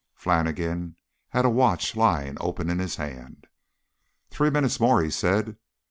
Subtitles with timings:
[0.15, 0.95] Flannigan
[1.29, 3.45] had a watch lying open in his hand.
[4.31, 5.57] "Three minutes more," he said.